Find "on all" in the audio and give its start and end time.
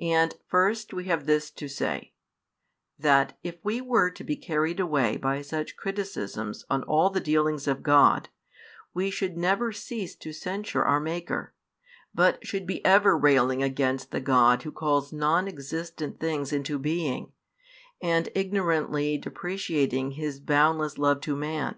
6.68-7.08